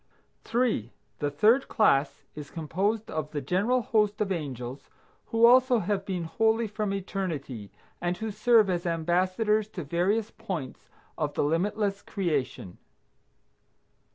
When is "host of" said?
3.83-4.31